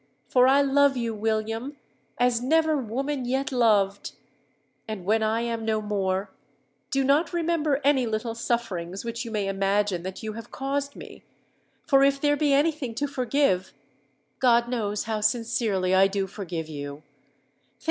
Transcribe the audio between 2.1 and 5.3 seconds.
as never woman yet loved; and when